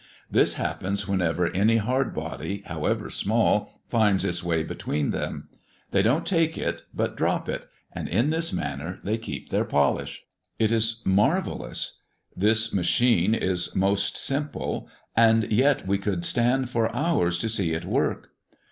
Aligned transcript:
This 0.31 0.55
happens 0.55 1.07
whenever 1.07 1.51
any 1.51 1.77
hard 1.77 2.11
body, 2.11 2.63
however 2.65 3.07
small, 3.11 3.83
finds 3.87 4.25
its 4.25 4.43
way 4.43 4.63
between 4.63 5.11
them. 5.11 5.47
They 5.91 6.01
dont 6.01 6.25
take 6.25 6.57
it, 6.57 6.81
but 6.91 7.15
drop 7.15 7.47
it, 7.47 7.67
and 7.91 8.09
in 8.09 8.31
this 8.31 8.51
manner 8.51 8.97
they 9.03 9.19
keep 9.19 9.49
their 9.49 9.63
polish." 9.63 10.23
It 10.57 10.71
is 10.71 11.03
marvellous! 11.05 11.99
This 12.35 12.73
machine 12.73 13.35
is 13.35 13.75
most 13.75 14.17
simple, 14.17 14.87
and 15.15 15.51
yet 15.51 15.85
we 15.85 15.99
could 15.99 16.25
stand 16.25 16.71
for 16.71 16.91
hours 16.95 17.37
to 17.37 17.47
see 17.47 17.73
it 17.75 17.85
work. 17.85 18.31